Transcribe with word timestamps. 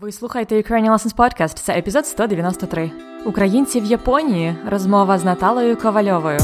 Ви 0.00 0.12
слухаєте 0.12 0.56
Ukrainian 0.56 0.92
Lessons 0.92 1.16
Podcast. 1.16 1.54
Це 1.54 1.78
епізод 1.78 2.06
193. 2.06 2.90
Українці 3.24 3.80
в 3.80 3.84
Японії. 3.84 4.56
Розмова 4.66 5.18
з 5.18 5.24
Наталою 5.24 5.76
Ковальовою. 5.76 6.38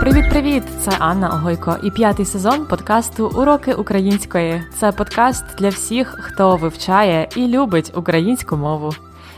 Привіт-привіт! 0.00 0.62
Це 0.80 0.90
Анна 0.98 1.28
Огойко 1.28 1.76
і 1.82 1.90
п'ятий 1.90 2.26
сезон 2.26 2.66
подкасту 2.66 3.32
Уроки 3.36 3.74
української. 3.74 4.62
Це 4.74 4.92
подкаст 4.92 5.44
для 5.58 5.68
всіх, 5.68 6.18
хто 6.20 6.56
вивчає 6.56 7.28
і 7.36 7.46
любить 7.46 7.92
українську 7.96 8.56
мову. 8.56 8.90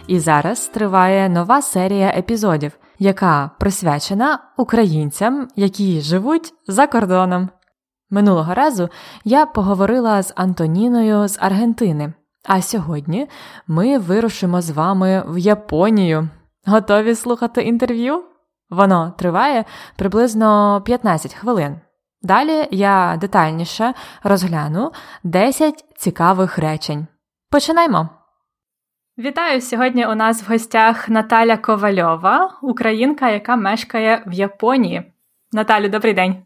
І 0.07 0.19
зараз 0.19 0.67
триває 0.67 1.29
нова 1.29 1.63
серія 1.63 2.09
епізодів, 2.09 2.73
яка 3.01 3.51
присвячена 3.59 4.39
українцям, 4.57 5.49
які 5.57 6.01
живуть 6.01 6.55
за 6.67 6.87
кордоном. 6.87 7.49
Минулого 8.11 8.55
разу 8.55 8.89
я 9.25 9.47
поговорила 9.47 10.23
з 10.23 10.33
Антоніною 10.37 11.29
з 11.29 11.39
Аргентини, 11.41 12.13
а 12.45 12.63
сьогодні 12.63 13.29
ми 13.67 13.99
вирушимо 13.99 14.61
з 14.61 14.71
вами 14.71 15.25
в 15.29 15.39
Японію. 15.39 16.29
Готові 16.67 17.15
слухати 17.15 17.63
інтерв'ю? 17.63 18.25
Воно 18.71 19.15
триває 19.19 19.65
приблизно 19.97 20.83
15 20.85 21.35
хвилин. 21.35 21.81
Далі 22.23 22.69
я 22.71 23.17
детальніше 23.21 23.95
розгляну 24.23 24.93
10 25.25 25.85
цікавих 25.97 26.59
речень. 26.59 27.07
Починаймо! 27.51 28.20
Вітаю! 29.25 29.61
Сьогодні 29.61 30.07
у 30.07 30.15
нас 30.15 30.43
в 30.43 30.53
гостях 30.53 31.09
Наталя 31.09 31.57
Ковальова, 31.57 32.59
українка, 32.63 33.31
яка 33.31 33.57
мешкає 33.57 34.23
в 34.27 34.33
Японії. 34.33 35.03
Наталю, 35.53 35.89
добрий 35.89 36.15
день. 36.15 36.37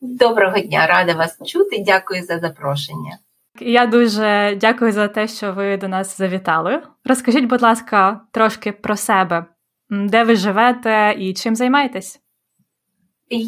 Доброго 0.00 0.58
дня, 0.58 0.86
рада 0.86 1.14
вас 1.14 1.38
чути. 1.46 1.82
Дякую 1.86 2.22
за 2.22 2.38
запрошення. 2.38 3.18
Я 3.60 3.86
дуже 3.86 4.56
дякую 4.60 4.92
за 4.92 5.08
те, 5.08 5.28
що 5.28 5.52
ви 5.52 5.76
до 5.76 5.88
нас 5.88 6.18
завітали. 6.18 6.82
Розкажіть, 7.04 7.44
будь 7.44 7.62
ласка, 7.62 8.20
трошки 8.32 8.72
про 8.72 8.96
себе, 8.96 9.44
де 9.90 10.24
ви 10.24 10.36
живете 10.36 11.14
і 11.18 11.34
чим 11.34 11.56
займаєтесь? 11.56 12.20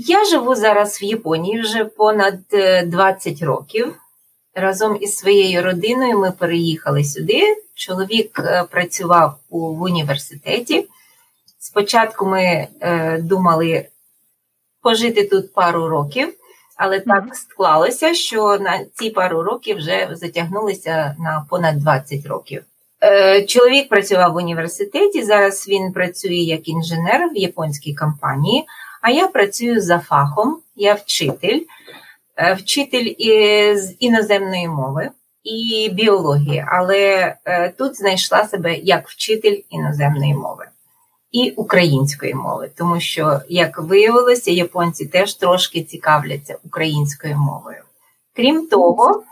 Я 0.06 0.24
живу 0.24 0.54
зараз 0.54 1.02
в 1.02 1.04
Японії 1.04 1.60
вже 1.60 1.84
понад 1.84 2.38
20 2.86 3.42
років. 3.42 3.94
Разом 4.60 4.98
із 5.00 5.16
своєю 5.16 5.62
родиною 5.62 6.18
ми 6.18 6.32
переїхали 6.32 7.04
сюди. 7.04 7.42
Чоловік 7.74 8.38
е, 8.38 8.64
працював 8.70 9.38
у, 9.48 9.74
в 9.74 9.82
університеті. 9.82 10.88
Спочатку 11.58 12.26
ми 12.26 12.68
е, 12.80 13.18
думали 13.18 13.86
пожити 14.82 15.24
тут 15.24 15.52
пару 15.52 15.88
років, 15.88 16.34
але 16.76 17.00
так 17.00 17.24
склалося, 17.36 18.14
що 18.14 18.58
на 18.58 18.84
ці 18.94 19.10
пару 19.10 19.42
років 19.42 19.76
вже 19.76 20.08
затягнулися 20.12 21.16
на 21.18 21.46
понад 21.50 21.78
20 21.78 22.26
років. 22.26 22.62
Е, 23.02 23.42
Чоловік 23.42 23.88
працював 23.88 24.32
в 24.32 24.36
університеті. 24.36 25.24
Зараз 25.24 25.68
він 25.68 25.92
працює 25.92 26.34
як 26.34 26.68
інженер 26.68 27.30
в 27.32 27.36
японській 27.36 27.94
компанії, 27.94 28.64
а 29.02 29.10
я 29.10 29.28
працюю 29.28 29.80
за 29.80 29.98
фахом, 29.98 30.58
я 30.76 30.94
вчитель. 30.94 31.60
Е, 32.40 32.54
вчитель 32.54 33.14
з 33.76 33.94
іноземної 33.98 34.68
мови 34.68 35.10
і 35.44 35.90
біології, 35.92 36.64
але 36.68 37.34
е, 37.44 37.68
тут 37.68 37.96
знайшла 37.96 38.44
себе 38.44 38.74
як 38.74 39.08
вчитель 39.08 39.60
іноземної 39.70 40.34
мови 40.34 40.66
і 41.32 41.50
української 41.50 42.34
мови, 42.34 42.70
тому 42.76 43.00
що, 43.00 43.40
як 43.48 43.78
виявилося, 43.78 44.50
японці 44.50 45.06
теж 45.06 45.34
трошки 45.34 45.82
цікавляться 45.82 46.56
українською 46.64 47.36
мовою. 47.36 47.82
Крім 48.36 48.66
того, 48.66 49.22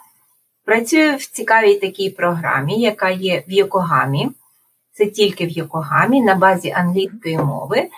працюю 0.64 1.16
в 1.16 1.26
цікавій 1.26 1.74
такій 1.74 2.10
програмі, 2.10 2.80
яка 2.80 3.10
є 3.10 3.44
в 3.48 3.52
Йокогамі. 3.52 4.28
Це 4.92 5.06
тільки 5.06 5.46
в 5.46 5.50
Йокогамі 5.50 6.22
на 6.22 6.34
базі 6.34 6.70
англійської 6.70 7.38
мови, 7.38 7.88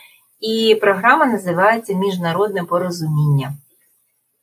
і 0.41 0.79
програма 0.81 1.27
називається 1.27 1.95
Міжнародне 1.95 2.65
порозуміння. 2.65 3.53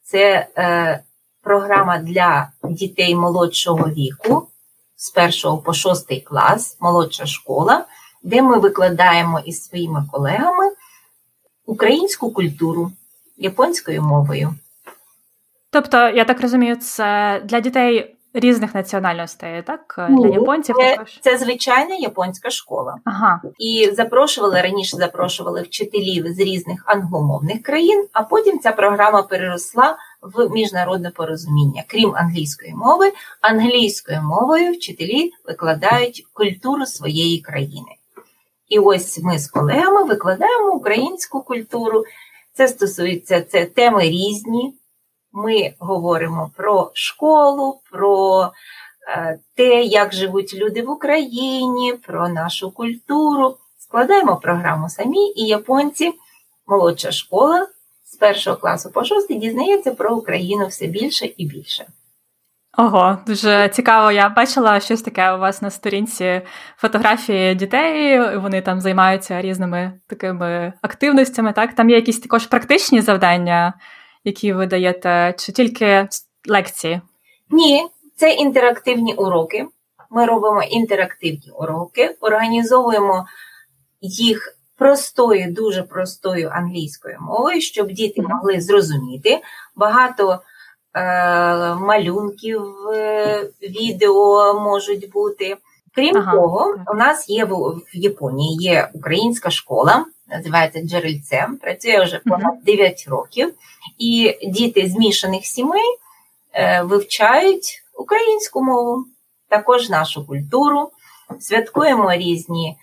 Це 0.05 0.47
е, 0.57 1.03
програма 1.41 1.97
для 1.97 2.51
дітей 2.63 3.16
молодшого 3.16 3.89
віку 3.89 4.47
з 4.95 5.09
першого 5.09 5.57
по 5.57 5.73
шостий 5.73 6.21
клас, 6.21 6.77
молодша 6.79 7.25
школа, 7.25 7.85
де 8.23 8.41
ми 8.41 8.59
викладаємо 8.59 9.39
із 9.39 9.63
своїми 9.63 10.05
колегами 10.11 10.71
українську 11.65 12.31
культуру 12.31 12.91
японською 13.38 14.01
мовою. 14.01 14.55
Тобто, 15.69 15.97
я 15.97 16.25
так 16.25 16.41
розумію, 16.41 16.75
це 16.75 17.41
для 17.45 17.59
дітей 17.59 18.14
різних 18.35 18.75
національностей, 18.75 19.62
так? 19.62 20.07
Для 20.09 20.28
японців 20.28 20.75
це, 20.79 20.91
також? 20.91 21.19
Це 21.22 21.38
звичайна 21.38 21.96
японська 21.96 22.50
школа. 22.50 22.97
Ага. 23.06 23.41
І 23.59 23.90
запрошували 23.94 24.62
раніше 24.62 24.97
запрошували 24.97 25.62
вчителів 25.62 26.28
з 26.28 26.40
різних 26.40 26.84
англомовних 26.85 27.63
країн, 27.63 28.07
а 28.13 28.24
потім 28.24 28.59
ця 28.59 28.72
програма 28.72 29.22
переросла 29.22 29.97
в 30.22 30.50
міжнародне 30.50 31.09
порозуміння. 31.09 31.84
Крім 31.88 32.16
англійської 32.16 32.74
мови, 32.75 33.12
англійською 33.41 34.22
мовою 34.22 34.74
вчителі 34.74 35.31
викладають 35.47 36.28
культуру 36.34 36.85
своєї 36.85 37.41
країни. 37.41 37.95
І 38.69 38.79
ось 38.79 39.19
ми 39.24 39.40
з 39.40 39.47
колегами 39.47 40.03
викладаємо 40.03 40.74
українську 40.74 41.41
культуру. 41.41 42.03
Це 42.53 42.68
стосується 42.68 43.41
це 43.41 43.66
теми 43.66 44.03
різні. 44.03 44.74
Ми 45.38 45.73
говоримо 45.79 46.51
про 46.57 46.91
школу, 46.94 47.81
про 47.91 48.51
е, 49.07 49.40
те, 49.56 49.84
як 49.84 50.13
живуть 50.13 50.53
люди 50.53 50.81
в 50.81 50.90
Україні, 50.90 51.94
про 52.07 52.29
нашу 52.29 52.72
культуру. 52.72 53.57
Складаємо 53.79 54.35
програму 54.35 54.90
самі, 54.90 55.34
і 55.35 55.47
японці, 55.47 56.13
молодша 56.68 57.12
школа 57.12 57.68
з 58.03 58.16
першого 58.16 58.57
класу 58.57 58.91
по 58.91 59.03
шостий 59.03 59.38
дізнається 59.38 59.91
про 59.91 60.16
Україну 60.16 60.68
все 60.68 60.88
більше 60.88 61.29
і 61.38 61.45
більше. 61.45 61.85
Ого, 62.78 63.18
дуже 63.28 63.69
цікаво. 63.69 64.12
Я 64.12 64.29
бачила 64.29 64.79
щось 64.79 65.01
таке 65.01 65.31
у 65.31 65.40
вас 65.40 65.62
на 65.62 65.69
сторінці 65.69 66.41
фотографії 66.78 67.56
дітей. 67.56 68.19
Вони 68.38 68.62
там 68.62 68.81
займаються 68.81 69.41
різними 69.41 70.00
такими 70.07 70.74
активностями. 70.81 71.53
Так, 71.53 71.75
там 71.75 71.90
є 71.90 71.95
якісь 71.95 72.19
також 72.19 72.47
практичні 72.47 73.01
завдання 73.01 73.74
які 74.25 74.53
ви 74.53 74.68
даєте, 74.68 75.34
чи 75.38 75.52
тільки 75.52 76.08
лекції? 76.47 77.02
Ні, 77.50 77.88
це 78.16 78.31
інтерактивні 78.31 79.13
уроки. 79.13 79.66
Ми 80.09 80.25
робимо 80.25 80.63
інтерактивні 80.63 81.52
уроки, 81.59 82.16
організовуємо 82.22 83.25
їх 84.02 84.58
простою, 84.78 85.53
дуже 85.53 85.84
простою 85.84 86.50
англійською 86.53 87.18
мовою, 87.22 87.62
щоб 87.62 87.91
діти 87.91 88.22
могли 88.22 88.62
зрозуміти. 88.62 89.41
Багато 89.75 90.40
е, 90.94 91.75
малюнків, 91.75 92.62
е, 92.94 93.50
відео 93.62 94.53
можуть 94.59 95.12
бути. 95.12 95.57
Крім 95.96 96.18
ага. 96.18 96.31
того, 96.31 96.75
у 96.94 96.94
нас 96.94 97.30
є 97.30 97.46
в, 97.46 97.50
в 97.53 97.81
Японії 97.94 98.57
є 98.63 98.90
українська 98.94 99.50
школа, 99.50 100.06
називається 100.28 100.81
джерельцем, 100.81 101.58
працює 101.58 102.03
вже 102.03 102.22
понад 102.25 102.63
9 102.63 103.06
років, 103.08 103.53
і 104.00 104.38
діти 104.47 104.88
змішаних 104.88 105.46
сімей 105.46 105.97
е, 106.53 106.81
вивчають 106.81 107.84
українську 107.94 108.63
мову, 108.63 109.06
також 109.50 109.90
нашу 109.90 110.28
культуру, 110.28 110.91
святкуємо 111.40 112.13
різні 112.13 112.78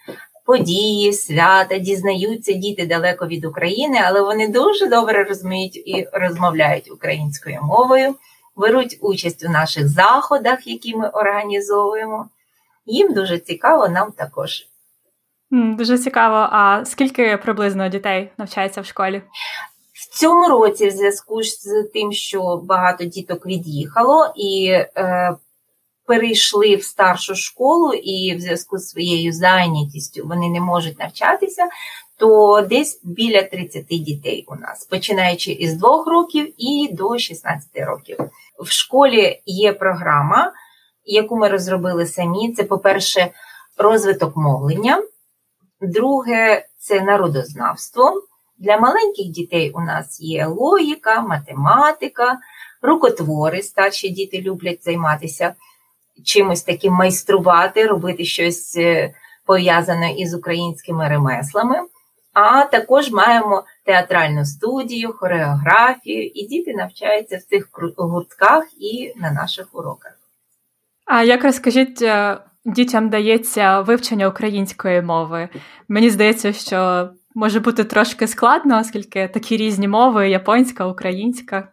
події, 0.44 1.12
свята, 1.12 1.78
дізнаються 1.78 2.52
діти 2.52 2.86
далеко 2.86 3.26
від 3.26 3.44
України, 3.44 4.00
але 4.04 4.22
вони 4.22 4.48
дуже 4.48 4.86
добре 4.86 5.24
розуміють 5.24 5.76
і 5.76 6.08
розмовляють 6.12 6.90
українською 6.90 7.58
мовою, 7.62 8.14
беруть 8.56 8.98
участь 9.00 9.44
у 9.44 9.48
наших 9.48 9.88
заходах, 9.88 10.66
які 10.66 10.96
ми 10.96 11.08
організовуємо. 11.08 12.28
Їм 12.86 13.14
дуже 13.14 13.38
цікаво, 13.38 13.88
нам 13.88 14.12
також. 14.12 14.66
Дуже 15.52 15.98
цікаво. 15.98 16.48
А 16.50 16.84
скільки 16.84 17.36
приблизно 17.36 17.88
дітей 17.88 18.30
навчається 18.38 18.80
в 18.80 18.86
школі? 18.86 19.22
В 19.92 20.18
цьому 20.18 20.48
році, 20.48 20.88
в 20.88 20.90
зв'язку 20.90 21.42
з 21.42 21.90
тим, 21.94 22.12
що 22.12 22.60
багато 22.64 23.04
діток 23.04 23.46
від'їхало 23.46 24.32
і 24.36 24.68
е, 24.70 25.36
перейшли 26.06 26.76
в 26.76 26.84
старшу 26.84 27.34
школу, 27.34 27.92
і 27.92 28.36
в 28.36 28.40
зв'язку 28.40 28.78
з 28.78 28.88
своєю 28.88 29.32
зайнятістю 29.32 30.22
вони 30.26 30.48
не 30.48 30.60
можуть 30.60 30.98
навчатися, 30.98 31.68
то 32.18 32.60
десь 32.70 33.00
біля 33.04 33.42
30 33.42 33.86
дітей 33.86 34.44
у 34.48 34.54
нас, 34.54 34.84
починаючи 34.84 35.52
із 35.52 35.74
2 35.74 36.04
років 36.04 36.54
і 36.58 36.88
до 36.92 37.18
16 37.18 37.68
років. 37.74 38.18
В 38.60 38.70
школі 38.70 39.42
є 39.46 39.72
програма, 39.72 40.52
яку 41.04 41.36
ми 41.36 41.48
розробили 41.48 42.06
самі. 42.06 42.52
Це, 42.52 42.64
по-перше, 42.64 43.30
розвиток 43.78 44.36
мовлення. 44.36 45.02
Друге 45.82 46.66
це 46.78 47.00
народознавство. 47.00 48.22
Для 48.58 48.78
маленьких 48.78 49.26
дітей 49.26 49.70
у 49.70 49.80
нас 49.80 50.20
є 50.20 50.46
логіка, 50.46 51.20
математика, 51.20 52.38
рукотвори. 52.82 53.62
Старші 53.62 54.08
діти 54.08 54.40
люблять 54.40 54.84
займатися 54.84 55.54
чимось 56.24 56.62
таким 56.62 56.92
майструвати, 56.92 57.86
робити 57.86 58.24
щось 58.24 58.76
е, 58.76 59.14
пов'язане 59.46 60.12
із 60.12 60.34
українськими 60.34 61.08
ремеслами. 61.08 61.76
А 62.32 62.64
також 62.64 63.10
маємо 63.10 63.64
театральну 63.84 64.44
студію, 64.44 65.12
хореографію, 65.12 66.26
і 66.26 66.46
діти 66.46 66.74
навчаються 66.74 67.36
в 67.36 67.42
цих 67.42 67.68
гуртках 67.96 68.64
і 68.80 69.12
на 69.16 69.30
наших 69.30 69.66
уроках. 69.72 70.12
А 71.04 71.22
як 71.22 71.44
розкажіть, 71.44 72.02
е, 72.02 72.38
дітям 72.64 73.08
дається 73.08 73.80
вивчення 73.80 74.28
української 74.28 75.02
мови? 75.02 75.48
Мені 75.88 76.10
здається, 76.10 76.52
що 76.52 77.08
може 77.34 77.60
бути 77.60 77.84
трошки 77.84 78.28
складно, 78.28 78.80
оскільки 78.80 79.28
такі 79.28 79.56
різні 79.56 79.88
мови: 79.88 80.30
японська, 80.30 80.86
українська. 80.86 81.68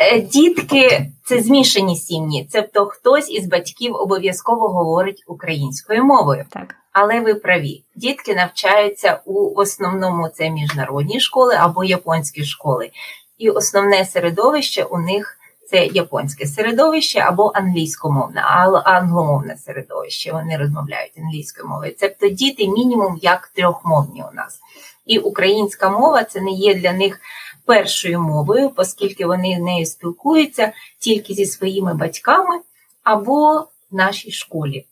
Е, 0.00 0.20
дітки 0.20 1.10
це 1.24 1.40
змішані 1.40 1.96
сім'ї, 1.96 2.48
тобто 2.52 2.86
хтось 2.86 3.30
із 3.30 3.46
батьків 3.46 3.94
обов'язково 3.94 4.68
говорить 4.68 5.24
українською 5.26 6.04
мовою. 6.04 6.44
Так. 6.50 6.74
Але 6.92 7.20
ви 7.20 7.34
праві, 7.34 7.84
дітки 7.96 8.34
навчаються 8.34 9.20
у 9.24 9.60
основному 9.60 10.28
це 10.28 10.50
міжнародні 10.50 11.20
школи 11.20 11.54
або 11.58 11.84
японські 11.84 12.44
школи, 12.44 12.90
і 13.38 13.50
основне 13.50 14.04
середовище 14.04 14.84
у 14.84 14.98
них 14.98 15.38
це 15.66 15.86
японське 15.86 16.46
середовище 16.46 17.20
або 17.20 17.52
англійськомовне, 17.54 18.40
англомовне 18.84 19.56
середовище. 19.56 20.32
Вони 20.32 20.56
розмовляють 20.56 21.18
англійською 21.18 21.68
мовою. 21.68 21.94
Тобто 22.00 22.28
діти 22.28 22.68
мінімум 22.68 23.18
як 23.22 23.48
трьохмовні 23.54 24.24
у 24.32 24.34
нас. 24.34 24.60
І 25.06 25.18
українська 25.18 25.90
мова 25.90 26.24
це 26.24 26.40
не 26.40 26.50
є 26.50 26.74
для 26.74 26.92
них 26.92 27.20
першою 27.66 28.20
мовою, 28.20 28.72
оскільки 28.76 29.26
вони 29.26 29.58
нею 29.58 29.86
спілкуються 29.86 30.72
тільки 30.98 31.34
зі 31.34 31.46
своїми 31.46 31.94
батьками 31.94 32.60
або 33.02 33.60
в 33.90 33.94
нашій 33.94 34.32
школі. 34.32 34.86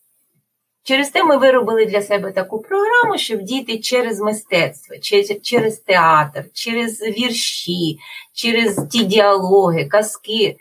Через 0.84 1.10
те 1.10 1.24
ми 1.24 1.36
виробили 1.36 1.86
для 1.86 2.02
себе 2.02 2.32
таку 2.32 2.62
програму, 2.62 3.18
щоб 3.18 3.42
діти 3.42 3.78
через 3.78 4.20
мистецтво, 4.20 4.96
через 5.42 5.78
театр, 5.78 6.44
через 6.52 7.02
вірші, 7.02 7.98
через 8.32 8.86
ті 8.90 9.04
діалоги, 9.04 9.84
казки, 9.84 10.56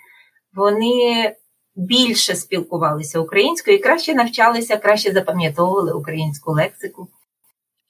вони 0.54 1.36
більше 1.76 2.36
спілкувалися 2.36 3.20
українською 3.20 3.78
і 3.78 3.80
краще 3.80 4.16
навчалися, 4.16 4.78
краще 4.78 5.12
запам'ятовували 5.12 5.94
українську 5.94 6.52
лексику. 6.52 7.08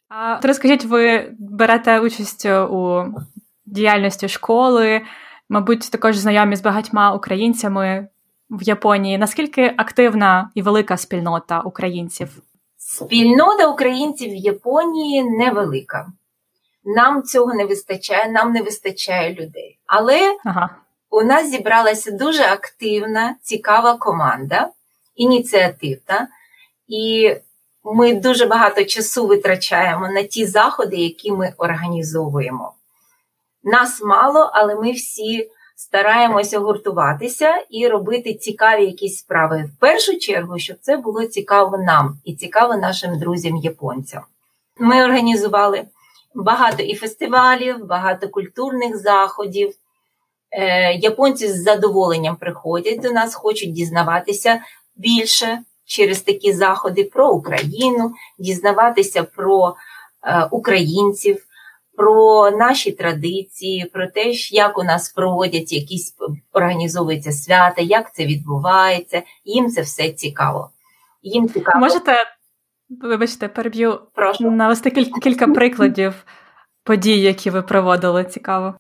А 0.10 0.40
розкажіть, 0.44 0.86
ви 0.86 1.32
берете 1.40 2.00
участь 2.00 2.46
у 2.46 3.06
діяльності 3.66 4.30
школи, 4.30 5.02
мабуть, 5.50 5.92
також 5.92 6.18
знайомі 6.18 6.56
з 6.56 6.62
багатьма 6.62 7.14
українцями 7.14 8.08
в 8.52 8.64
Японії. 8.64 9.18
Наскільки 9.18 9.74
активна 9.78 10.50
і 10.56 10.62
велика 10.62 10.98
спільнота 10.98 11.60
українців? 11.60 12.30
Спільнота 12.78 13.68
українців 13.68 14.32
в 14.32 14.36
Японії 14.36 15.24
невелика. 15.24 16.08
Нам 16.86 17.24
цього 17.24 17.54
не 17.54 17.66
вистачає, 17.66 18.32
нам 18.32 18.52
не 18.52 18.62
вистачає 18.62 19.34
людей. 19.34 19.80
Але 19.86 20.38
ага. 20.46 20.70
у 21.10 21.22
нас 21.22 21.50
зібралася 21.50 22.12
дуже 22.12 22.44
активна, 22.44 23.36
цікава 23.42 23.98
команда, 23.98 24.70
ініціативна, 25.16 26.28
і 26.88 27.36
ми 27.84 28.14
дуже 28.14 28.46
багато 28.46 28.84
часу 28.84 29.28
витрачаємо 29.28 30.08
на 30.08 30.24
ті 30.24 30.46
заходи, 30.46 30.96
які 30.96 31.32
ми 31.32 31.54
організовуємо. 31.58 32.74
Нас 33.64 34.02
мало, 34.02 34.52
але 34.54 34.76
ми 34.76 34.92
всі 34.92 35.50
стараємося 35.82 36.60
гуртуватися 36.60 37.66
і 37.70 37.88
робити 37.88 38.34
цікаві 38.34 38.86
якісь 38.86 39.18
справи. 39.18 39.70
В 39.76 39.80
першу 39.80 40.20
чергу, 40.20 40.60
щоб 40.60 40.78
це 40.82 40.98
було 40.98 41.26
цікаво 41.26 41.78
нам 41.78 42.18
і 42.26 42.36
цікаво 42.36 42.76
нашим 42.76 43.20
друзям-японцям. 43.20 44.22
Ми 44.80 45.04
організували 45.04 45.84
багато 46.36 46.84
і 46.84 46.96
фестивалів, 46.96 47.86
багато 47.86 48.30
культурних 48.30 48.98
заходів. 48.98 49.74
Е, 50.52 50.94
японці 50.94 51.48
з 51.48 51.64
задоволенням 51.64 52.36
приходять 52.36 53.02
до 53.02 53.12
нас, 53.12 53.36
хочуть 53.36 53.74
дізнаватися 53.74 54.62
більше 54.96 55.60
через 55.86 56.22
такі 56.22 56.54
заходи 56.54 57.04
про 57.04 57.32
Україну, 57.32 58.12
дізнаватися 58.40 59.24
про 59.24 59.76
е, 60.24 60.48
українців 60.52 61.46
про 61.96 62.52
наші 62.52 62.92
традиції, 62.92 63.86
про 63.86 64.08
те, 64.08 64.32
як 64.52 64.78
у 64.78 64.84
нас 64.84 65.10
проводять 65.10 65.74
якісь 65.74 66.16
організовуються 66.52 67.32
свята, 67.32 67.82
як 67.82 68.16
це 68.16 68.26
відбувається. 68.26 69.24
Їм 69.46 69.70
це 69.70 69.82
все 69.82 70.10
цікаво. 70.10 70.70
Їм 71.22 71.50
цікаво. 71.50 71.80
Можете, 71.80 72.16
вибачте, 72.90 73.48
переб'ю 73.48 74.00
Прошу. 74.14 74.52
навести 74.52 74.90
кілька, 74.90 75.20
кілька 75.20 75.48
прикладів 75.48 76.26
подій, 76.84 77.20
які 77.22 77.50
ви 77.50 77.62
проводили. 77.62 78.24
Цікаво. 78.24 78.76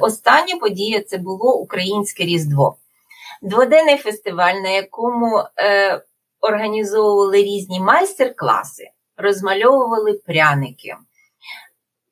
Остання 0.00 0.56
подія 0.56 1.02
це 1.02 1.18
було 1.18 1.54
Українське 1.54 2.24
Різдво. 2.24 2.76
Дводенний 3.42 3.96
фестиваль, 3.96 4.54
на 4.54 4.68
якому 4.68 5.42
е, 5.58 6.02
організовували 6.40 7.42
різні 7.42 7.80
майстер-класи, 7.80 8.90
розмальовували 9.16 10.12
пряники. 10.12 10.96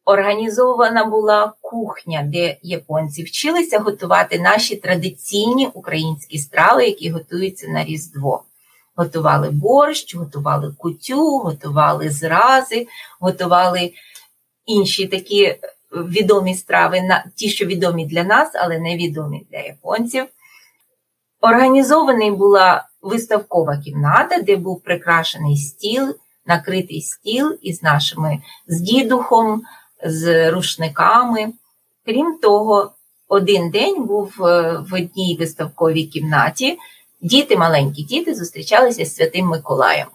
Організована 0.04 1.04
була 1.04 1.52
кухня, 1.60 2.22
де 2.24 2.56
японці 2.62 3.22
вчилися 3.22 3.78
готувати 3.78 4.38
наші 4.38 4.76
традиційні 4.76 5.68
українські 5.74 6.38
страви, 6.38 6.86
які 6.86 7.10
готуються 7.10 7.68
на 7.68 7.84
Різдво. 7.84 8.42
Готували 8.96 9.50
борщ, 9.50 10.14
готували 10.14 10.74
кутю, 10.78 11.38
готували 11.38 12.10
зрази, 12.10 12.86
готували 13.20 13.92
інші 14.66 15.06
такі 15.06 15.56
відомі 15.92 16.54
страви, 16.54 17.02
ті, 17.34 17.48
що 17.48 17.66
відомі 17.66 18.06
для 18.06 18.24
нас, 18.24 18.50
але 18.54 18.78
не 18.78 18.96
відомі 18.96 19.46
для 19.50 19.58
японців. 19.58 20.24
Організований 21.40 22.30
була 22.30 22.88
виставкова 23.02 23.76
кімната, 23.76 24.42
де 24.42 24.56
був 24.56 24.82
прикрашений 24.82 25.56
стіл, 25.56 26.14
накритий 26.46 27.00
стіл 27.02 27.58
із 27.62 27.82
нашими 27.82 28.42
з 28.66 28.80
дідухом 28.80 29.62
з 30.04 30.50
рушниками. 30.50 31.52
Крім 32.06 32.38
того, 32.42 32.92
один 33.28 33.70
день 33.70 34.04
був 34.04 34.46
е, 34.46 34.78
в 34.90 34.94
одній 34.94 35.36
виставковій 35.40 36.04
кімнаті. 36.04 36.78
Діти, 37.20 37.56
маленькі 37.56 38.02
діти, 38.02 38.34
зустрічалися 38.34 39.04
з 39.04 39.14
Святим 39.16 39.46
Миколаєм. 39.46 40.06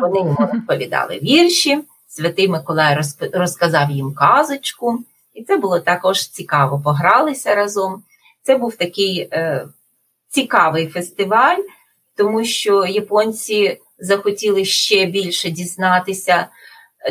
Вони 0.00 0.18
йому 0.18 0.36
розповідали 0.52 1.18
вірші, 1.22 1.78
Святий 2.08 2.48
Миколай 2.48 2.98
розказав 3.32 3.90
їм 3.90 4.14
казочку, 4.14 5.04
і 5.34 5.44
це 5.44 5.56
було 5.56 5.80
також 5.80 6.28
цікаво. 6.28 6.80
Погралися 6.84 7.54
разом. 7.54 8.02
Це 8.42 8.56
був 8.56 8.76
такий 8.76 9.28
е, 9.32 9.66
цікавий 10.28 10.86
фестиваль, 10.86 11.58
тому 12.16 12.44
що 12.44 12.86
японці 12.86 13.80
захотіли 13.98 14.64
ще 14.64 15.06
більше 15.06 15.50
дізнатися 15.50 16.46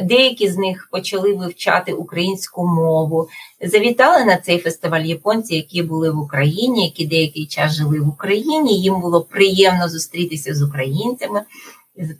Деякі 0.01 0.50
з 0.50 0.58
них 0.58 0.88
почали 0.91 1.34
вивчати 1.34 1.94
українську 1.94 2.67
мову. 2.67 3.27
Завітали 3.62 4.25
на 4.25 4.38
цей 4.38 4.60
фестиваль 4.60 5.01
японці, 5.01 5.56
які 5.56 5.84
були 5.84 6.12
в 6.12 6.20
Україні, 6.20 6.86
які 6.86 7.08
деякий 7.08 7.46
час 7.46 7.74
жили 7.74 8.00
в 8.00 8.08
Україні. 8.08 8.82
Їм 8.82 9.01
було 9.01 9.22
приємно 9.22 9.89
зустрітися 9.89 10.56
з 10.56 10.62
українцями, 10.62 11.41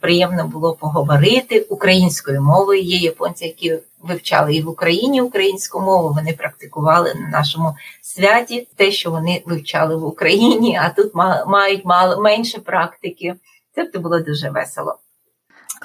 приємно 0.00 0.48
було 0.48 0.74
поговорити 0.74 1.60
українською 1.60 2.42
мовою. 2.42 2.82
Є 2.82 2.96
японці, 2.96 3.44
які 3.44 3.78
вивчали 4.02 4.54
і 4.54 4.62
в 4.62 4.68
Україні 4.68 5.22
українську 5.22 5.80
мову. 5.80 6.14
Вони 6.14 6.32
практикували 6.32 7.14
на 7.14 7.28
нашому 7.28 7.74
святі 8.02 8.68
те, 8.76 8.92
що 8.92 9.10
вони 9.10 9.42
вивчали 9.46 9.96
в 9.96 10.04
Україні, 10.04 10.80
а 10.82 10.88
тут 10.90 11.14
мають 11.46 11.84
мало 11.84 12.22
менше 12.22 12.58
практики. 12.58 13.34
Це 13.74 13.98
було 13.98 14.20
дуже 14.20 14.50
весело. 14.50 14.98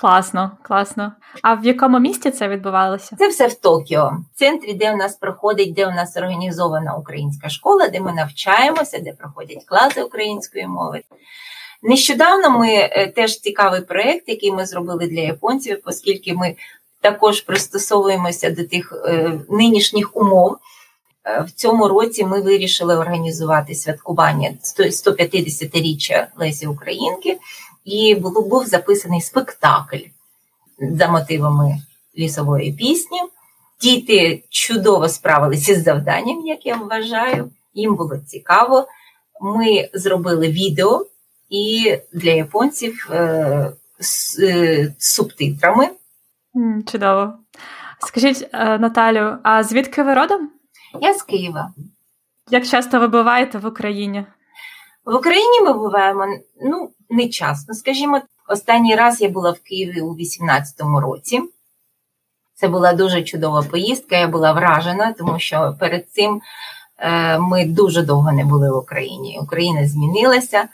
Класно, 0.04 0.52
класно. 0.64 1.12
А 1.42 1.54
в 1.54 1.66
якому 1.66 2.00
місті 2.00 2.32
це 2.32 2.48
відбувалося? 2.48 3.16
Це 3.20 3.28
все 3.28 3.48
в 3.48 3.54
Токіо, 3.54 4.12
в 4.36 4.40
центрі, 4.40 4.74
де 4.74 4.94
у 4.94 4.98
нас 4.98 5.16
проходить, 5.16 5.74
де 5.74 5.88
у 5.88 5.92
нас 5.92 6.18
організована 6.18 6.96
українська 6.96 7.50
школа, 7.50 7.88
де 7.88 8.00
ми 8.00 8.14
навчаємося, 8.14 9.00
де 9.00 9.14
проходять 9.14 9.64
класи 9.66 10.04
української 10.04 10.68
мови. 10.68 11.02
Нещодавно 11.84 12.50
ми 12.50 12.68
е, 12.70 13.12
теж 13.16 13.40
цікавий 13.40 13.82
проєкт, 13.82 14.30
який 14.30 14.52
ми 14.52 14.66
зробили 14.66 15.08
для 15.08 15.22
японців, 15.22 15.82
оскільки 15.86 16.34
ми 16.34 16.56
також 17.02 17.42
пристосовуємося 17.42 18.50
до 18.52 18.64
тих 18.64 18.94
е, 19.06 19.40
нинішніх 19.50 20.18
умов. 20.18 20.58
Е, 21.26 21.42
в 21.42 21.52
цьому 21.52 21.88
році 21.88 22.26
ми 22.26 22.42
вирішили 22.42 22.98
організувати 22.98 23.76
святкування 23.76 24.50
150-річчя 24.62 26.28
Лесі 26.38 26.68
Українки 26.68 27.38
і 27.86 28.16
був 28.16 28.66
записаний 28.66 29.22
спектакль 29.22 30.06
за 30.80 31.08
мотивами 31.08 31.82
лісової 32.18 32.74
пісні. 32.74 33.20
Діти 33.82 34.44
чудово 34.50 35.10
справилися 35.10 35.76
з 35.76 35.84
завданням, 35.84 36.46
як 36.46 36.66
я 36.66 36.76
вважаю. 36.76 37.52
Їм 37.74 37.96
було 37.96 38.18
цікаво. 38.18 38.88
Ми 39.42 39.90
зробили 39.94 40.48
відео 40.48 41.06
і 41.50 41.98
для 42.14 42.32
японців 42.32 43.08
е, 43.12 43.72
з 44.00 44.40
е, 44.40 44.94
субтитрами. 45.00 45.90
Чудово. 46.92 47.34
Скажіть, 48.08 48.50
е, 48.54 48.78
Наталю, 48.78 49.38
а 49.44 49.64
звідки 49.64 50.04
ви 50.04 50.14
родом? 50.14 50.50
Я 51.02 51.14
з 51.14 51.24
Києва. 51.24 51.74
Як 52.50 52.66
часто 52.66 53.00
ви 53.00 53.08
буваєте 53.08 53.58
в 53.58 53.66
Україні? 53.66 54.26
В 55.06 55.16
Україні 55.16 55.62
ми 55.62 55.74
буваємо 55.74 56.26
ну, 56.62 56.92
не 57.14 57.30
часто. 57.30 57.74
Скажімо, 57.74 58.22
останній 58.48 58.96
раз 58.96 59.22
я 59.22 59.30
була 59.30 59.52
в 59.52 59.60
Києві 59.60 60.02
у 60.02 60.14
2018 60.14 60.76
році. 61.02 61.42
Це 62.56 62.68
була 62.68 62.94
дуже 62.94 63.24
чудова 63.24 63.62
поїздка, 63.62 64.16
я 64.16 64.28
була 64.28 64.52
вражена, 64.52 65.14
тому 65.14 65.40
що 65.40 65.76
перед 65.80 66.10
цим 66.12 66.42
е, 66.98 67.40
ми 67.40 67.66
дуже 67.66 68.02
довго 68.02 68.32
не 68.32 68.46
були 68.46 68.72
в 68.72 68.78
Україні. 68.78 69.40
Україна 69.42 69.88
змінилася, 69.88 70.68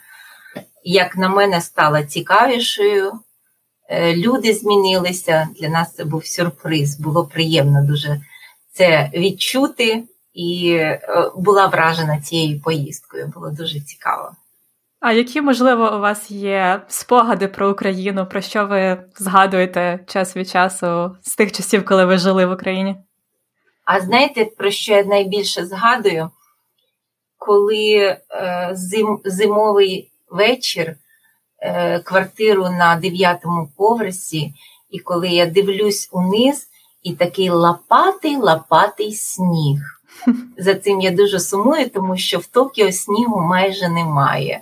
як 0.84 1.16
на 1.16 1.28
мене, 1.28 1.60
стала 1.60 2.04
цікавішою. 2.04 3.12
Е, 3.88 4.16
люди 4.16 4.54
змінилися. 4.54 5.48
Для 5.60 5.68
нас 5.68 5.94
це 5.94 6.04
був 6.04 6.26
сюрприз. 6.26 7.00
Було 7.00 7.26
приємно 7.26 7.84
дуже 7.84 8.20
це 8.72 9.10
відчути 9.14 10.04
і 10.34 10.72
е, 10.72 11.00
була 11.36 11.66
вражена 11.66 12.20
цією 12.20 12.60
поїздкою. 12.60 13.32
Було 13.34 13.50
дуже 13.50 13.80
цікаво. 13.80 14.30
А 15.00 15.12
які, 15.12 15.40
можливо, 15.40 15.96
у 15.96 16.00
вас 16.00 16.30
є 16.30 16.82
спогади 16.88 17.48
про 17.48 17.70
Україну, 17.70 18.26
про 18.26 18.40
що 18.40 18.66
ви 18.66 19.04
згадуєте 19.16 20.04
час 20.06 20.36
від 20.36 20.48
часу 20.48 21.16
з 21.22 21.36
тих 21.36 21.52
часів, 21.52 21.84
коли 21.84 22.04
ви 22.04 22.18
жили 22.18 22.46
в 22.46 22.52
Україні? 22.52 22.96
А 23.84 24.00
знаєте, 24.00 24.44
про 24.44 24.70
що 24.70 24.92
я 24.92 25.04
найбільше 25.04 25.66
згадую? 25.66 26.30
Коли 27.38 27.94
е, 27.94 28.18
зим, 28.72 29.20
зимовий 29.24 30.10
вечір, 30.30 30.96
е, 31.58 31.98
квартиру 31.98 32.62
на 32.62 32.96
дев'ятому 32.96 33.68
поверсі, 33.76 34.54
і 34.90 34.98
коли 34.98 35.28
я 35.28 35.46
дивлюсь 35.46 36.08
униз, 36.12 36.68
і 37.02 37.12
такий 37.12 37.50
лопатий 37.50 38.36
лопатий 38.36 39.14
сніг. 39.14 39.80
За 40.58 40.74
цим 40.74 41.00
я 41.00 41.10
дуже 41.10 41.40
сумую, 41.40 41.90
тому 41.90 42.16
що 42.16 42.38
в 42.38 42.46
Токіо 42.46 42.92
снігу 42.92 43.40
майже 43.40 43.88
немає. 43.88 44.60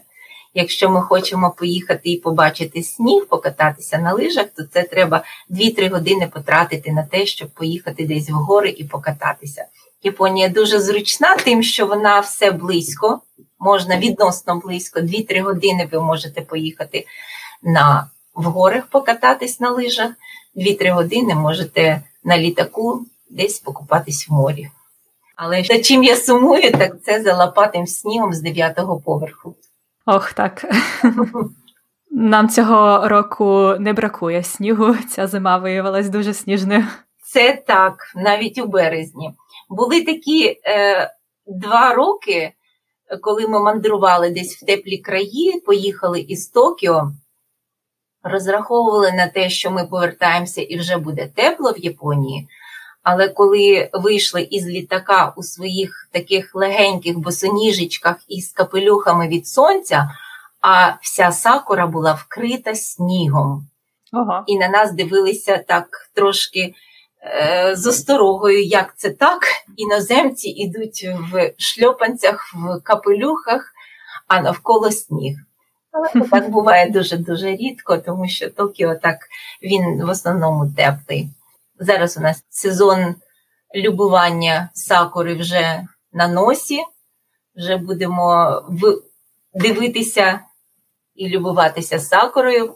Якщо 0.54 0.90
ми 0.90 1.02
хочемо 1.02 1.54
поїхати 1.58 2.10
і 2.10 2.16
побачити 2.16 2.82
сніг, 2.82 3.26
покататися 3.26 3.98
на 3.98 4.12
лижах, 4.12 4.46
то 4.56 4.64
це 4.64 4.82
треба 4.82 5.22
2-3 5.50 5.90
години 5.90 6.30
потратити 6.34 6.92
на 6.92 7.02
те, 7.02 7.26
щоб 7.26 7.50
поїхати 7.50 8.06
десь 8.06 8.30
в 8.30 8.32
гори 8.32 8.70
і 8.70 8.84
покататися. 8.84 9.64
Японія 10.02 10.48
дуже 10.48 10.80
зручна, 10.80 11.36
тим, 11.36 11.62
що 11.62 11.86
вона 11.86 12.20
все 12.20 12.50
близько, 12.50 13.20
можна 13.58 13.98
відносно 13.98 14.56
близько, 14.56 15.00
2-3 15.00 15.42
години 15.42 15.88
ви 15.92 16.00
можете 16.00 16.40
поїхати 16.40 17.06
на 17.62 18.10
в 18.34 18.44
горах 18.44 18.86
покататись 18.86 19.60
на 19.60 19.70
лижах, 19.70 20.10
2-3 20.56 20.92
години 20.92 21.34
можете 21.34 22.02
на 22.24 22.38
літаку 22.38 23.06
десь 23.30 23.58
покупатись 23.58 24.28
в 24.28 24.32
морі. 24.32 24.68
Але 25.36 25.64
за 25.64 25.78
чим 25.78 26.04
я 26.04 26.16
сумую, 26.16 26.72
так 26.72 27.02
це 27.04 27.22
за 27.22 27.44
лопатим 27.44 27.86
снігом 27.86 28.34
з 28.34 28.44
9-го 28.44 29.00
поверху. 29.00 29.54
Ох, 30.10 30.32
так. 30.32 30.64
Нам 32.10 32.48
цього 32.48 33.08
року 33.08 33.74
не 33.78 33.92
бракує 33.92 34.42
снігу. 34.42 34.94
Ця 35.10 35.26
зима 35.26 35.56
виявилась 35.56 36.08
дуже 36.08 36.34
сніжною. 36.34 36.84
Це 37.24 37.62
так, 37.66 38.12
навіть 38.16 38.58
у 38.58 38.66
березні. 38.66 39.34
Були 39.68 40.04
такі 40.04 40.60
е, 40.64 41.10
два 41.46 41.94
роки, 41.94 42.52
коли 43.20 43.48
ми 43.48 43.60
мандрували 43.60 44.30
десь 44.30 44.62
в 44.62 44.66
теплі 44.66 44.98
краї, 44.98 45.60
поїхали 45.66 46.20
із 46.20 46.48
Токіо, 46.48 47.12
розраховували 48.22 49.12
на 49.12 49.26
те, 49.26 49.50
що 49.50 49.70
ми 49.70 49.86
повертаємося 49.86 50.62
і 50.62 50.78
вже 50.78 50.96
буде 50.96 51.26
тепло 51.26 51.72
в 51.72 51.78
Японії. 51.78 52.48
Але 53.10 53.28
коли 53.28 53.90
вийшли 53.92 54.42
із 54.42 54.66
літака 54.66 55.32
у 55.36 55.42
своїх 55.42 56.08
таких 56.12 56.54
легеньких 56.54 57.18
босоніжечках 57.18 58.16
із 58.28 58.52
капелюхами 58.52 59.28
від 59.28 59.46
сонця, 59.46 60.10
а 60.60 60.92
вся 61.02 61.32
сакура 61.32 61.86
була 61.86 62.12
вкрита 62.12 62.74
снігом. 62.74 63.66
Ага. 64.12 64.44
І 64.46 64.58
на 64.58 64.68
нас 64.68 64.92
дивилися 64.92 65.64
так 65.68 65.86
трошки 66.14 66.74
е, 67.22 67.76
з 67.76 67.86
осторогою, 67.86 68.64
як 68.64 68.96
це 68.96 69.10
так. 69.10 69.42
Іноземці 69.76 70.48
йдуть 70.48 71.08
в 71.32 71.52
шльопанцях, 71.58 72.54
в 72.54 72.80
капелюхах, 72.82 73.72
а 74.26 74.40
навколо 74.40 74.90
сніг. 74.90 75.36
Але 75.92 76.28
так 76.28 76.50
буває 76.50 76.90
дуже-дуже 76.90 77.56
рідко, 77.56 77.96
тому 77.96 78.28
що 78.28 78.50
Токіо 78.50 78.94
так 78.94 79.18
він 79.62 80.06
в 80.06 80.08
основному 80.08 80.72
теплий. 80.76 81.28
Зараз 81.78 82.16
у 82.16 82.20
нас 82.20 82.44
сезон 82.48 83.14
любування 83.74 84.70
сакури 84.74 85.34
вже 85.34 85.86
на 86.12 86.28
носі. 86.28 86.78
Вже 87.56 87.76
будемо 87.76 88.62
дивитися 89.54 90.40
і 91.14 91.28
любуватися 91.28 91.98
сакурою. 91.98 92.74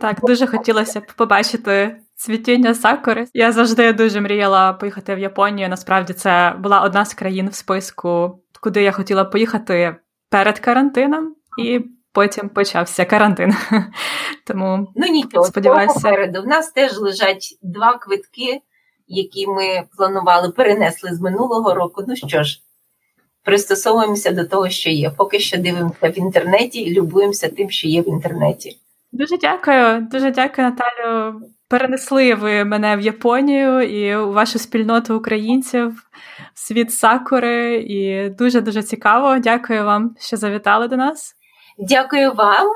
Так, 0.00 0.20
дуже 0.20 0.46
хотілося 0.46 1.00
б 1.00 1.12
побачити 1.16 1.96
цвітіння 2.16 2.74
сакури. 2.74 3.26
Я 3.34 3.52
завжди 3.52 3.92
дуже 3.92 4.20
мріяла 4.20 4.72
поїхати 4.72 5.14
в 5.14 5.18
Японію. 5.18 5.68
Насправді 5.68 6.12
це 6.12 6.54
була 6.58 6.80
одна 6.80 7.04
з 7.04 7.14
країн 7.14 7.48
в 7.48 7.54
списку, 7.54 8.40
куди 8.60 8.82
я 8.82 8.92
хотіла 8.92 9.24
поїхати 9.24 9.96
перед 10.28 10.58
карантином, 10.58 11.36
і 11.58 11.80
потім 12.12 12.48
почався 12.48 13.04
карантин. 13.04 13.54
Тому 14.46 14.92
ну 14.96 15.06
нічого, 15.06 15.44
сподіваюся, 15.44 15.94
попереду. 15.94 16.42
В 16.42 16.46
нас 16.46 16.70
теж 16.70 16.98
лежать 16.98 17.58
два 17.62 17.98
квитки, 17.98 18.60
які 19.08 19.46
ми 19.46 19.82
планували, 19.96 20.50
перенесли 20.50 21.14
з 21.14 21.20
минулого 21.20 21.74
року. 21.74 22.04
Ну 22.08 22.16
що 22.16 22.42
ж, 22.42 22.60
пристосовуємося 23.44 24.30
до 24.30 24.44
того, 24.44 24.68
що 24.68 24.90
є. 24.90 25.10
Поки 25.10 25.38
що 25.38 25.58
дивимося 25.58 26.08
в 26.08 26.18
інтернеті 26.18 26.80
і 26.80 26.94
любуємося 26.94 27.48
тим, 27.48 27.70
що 27.70 27.88
є 27.88 28.00
в 28.00 28.08
інтернеті. 28.08 28.76
Дуже 29.12 29.38
дякую, 29.38 30.08
дуже 30.12 30.30
дякую, 30.30 30.68
Наталю. 30.68 31.40
Перенесли 31.68 32.34
ви 32.34 32.64
мене 32.64 32.96
в 32.96 33.00
Японію 33.00 33.82
і 33.82 34.16
у 34.16 34.32
вашу 34.32 34.58
спільноту 34.58 35.16
українців, 35.16 36.10
світ 36.54 36.92
сакури, 36.92 37.76
і 37.76 38.28
дуже 38.28 38.60
дуже 38.60 38.82
цікаво. 38.82 39.38
Дякую 39.38 39.84
вам, 39.84 40.16
що 40.20 40.36
завітали 40.36 40.88
до 40.88 40.96
нас. 40.96 41.34
Дякую 41.82 42.34
вам. 42.34 42.66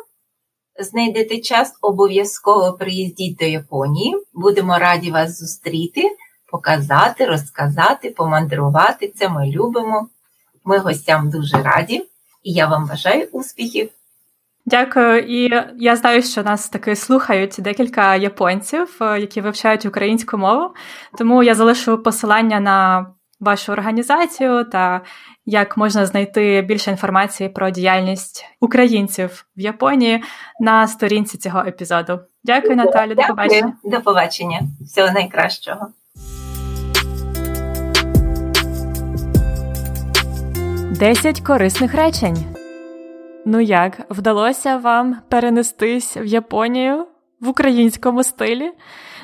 Знайдете 0.81 1.41
час, 1.41 1.75
обов'язково 1.81 2.73
приїздіть 2.73 3.37
до 3.37 3.45
Японії. 3.45 4.17
Будемо 4.35 4.79
раді 4.79 5.11
вас 5.11 5.39
зустріти, 5.39 6.17
показати, 6.53 7.27
розказати, 7.27 8.11
помандрувати. 8.11 9.13
Це 9.17 9.29
ми 9.29 9.51
любимо. 9.51 10.09
Ми 10.65 10.79
гостям 10.79 11.31
дуже 11.31 11.63
раді 11.63 12.07
і 12.43 12.53
я 12.53 12.67
вам 12.67 12.87
бажаю 12.87 13.29
успіхів. 13.33 13.91
Дякую, 14.67 15.19
і 15.19 15.65
я 15.79 15.97
знаю, 15.97 16.23
що 16.23 16.43
нас 16.43 16.69
таки 16.69 16.97
слухають 16.97 17.57
декілька 17.59 18.17
японців, 18.17 18.97
е, 19.01 19.21
які 19.21 19.41
вивчають 19.41 19.87
українську 19.87 20.39
мову. 20.39 20.75
Тому 21.19 21.43
я 21.43 21.55
залишу 21.55 21.99
посилання 21.99 22.61
на 22.61 23.07
вашу 23.41 23.73
організацію 23.73 24.65
та 24.65 25.01
як 25.47 25.77
можна 25.77 26.07
знайти 26.07 26.63
більше 26.63 26.91
інформації 26.91 27.49
про 27.49 27.71
діяльність 27.71 28.45
українців 28.61 29.47
в 29.57 29.61
Японії 29.61 30.23
на 30.61 30.89
сторінці 30.89 31.39
цього 31.39 31.61
епізоду. 31.61 32.21
Дякую, 32.45 32.77
Наталі. 32.77 33.15
До 33.15 33.23
побачення. 33.23 33.73
До 33.85 34.01
побачення. 34.01 34.61
Всього 34.81 35.13
найкращого. 35.13 35.89
Десять 40.99 41.41
корисних 41.41 41.95
речень. 41.95 42.37
Ну 43.47 43.61
як 43.61 44.01
вдалося 44.11 44.77
вам 44.77 45.17
перенестись 45.29 46.17
в 46.17 46.25
Японію 46.25 47.07
в 47.41 47.49
українському 47.49 48.23
стилі? 48.23 48.73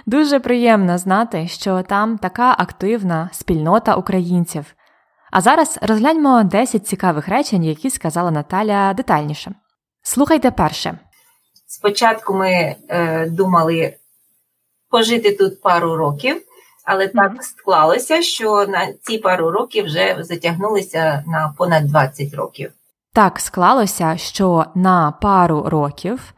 Дуже 0.07 0.41
приємно 0.41 0.99
знати, 0.99 1.49
що 1.49 1.83
там 1.83 2.19
така 2.19 2.55
активна 2.59 3.31
спільнота 3.33 3.95
українців. 3.95 4.75
А 5.31 5.41
зараз 5.41 5.79
розгляньмо 5.83 6.43
10 6.43 6.87
цікавих 6.87 7.29
речень, 7.29 7.65
які 7.65 7.91
сказала 7.91 8.31
Наталя 8.31 8.95
детальніше. 8.95 9.55
Слухайте 10.03 10.51
перше. 10.51 10.99
Спочатку 11.67 12.35
ми 12.35 12.77
е, 12.89 13.27
думали 13.31 13.95
пожити 14.91 15.37
тут 15.37 15.61
пару 15.61 15.97
років, 15.97 16.43
але 16.85 17.09
так 17.09 17.45
склалося, 17.45 18.23
що 18.23 18.67
на 18.67 18.93
ці 18.93 19.19
пару 19.19 19.51
років 19.51 19.85
вже 19.85 20.17
затягнулися 20.21 21.25
на 21.27 21.55
понад 21.59 21.87
20 21.87 22.35
років. 22.35 22.73
Так 23.13 23.41
склалося, 23.41 24.17
що 24.17 24.65
на 24.75 25.13
пару 25.13 25.63
років, 25.63 26.35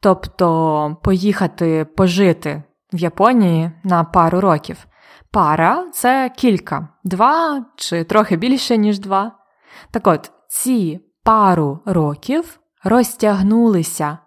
тобто 0.00 0.96
поїхати 1.02 1.86
пожити 1.96 2.62
в 2.92 2.98
Японії 2.98 3.70
на 3.84 4.04
пару 4.04 4.40
років, 4.40 4.86
Пара 5.32 5.90
це 5.92 6.30
кілька, 6.36 6.88
два 7.04 7.64
чи 7.76 8.04
трохи 8.04 8.36
більше, 8.36 8.76
ніж 8.76 8.98
два. 8.98 9.32
Так 9.90 10.06
от, 10.06 10.32
ці 10.48 11.00
пару 11.24 11.80
років 11.84 12.60
розтягнулися, 12.84 14.18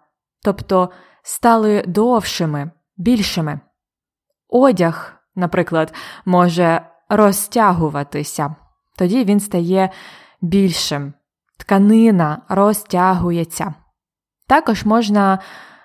тобто 0.44 0.90
стали 1.22 1.84
довшими, 1.86 2.70
більшими. 2.96 3.60
Одяг, 4.48 5.14
наприклад, 5.34 5.94
може 6.24 6.80
розтягуватися, 7.08 8.54
тоді 8.98 9.24
він 9.24 9.40
стає 9.40 9.90
більшим, 10.40 11.14
тканина 11.58 12.42
розтягується. 12.48 13.74
Також 14.48 14.84
можна 14.84 15.38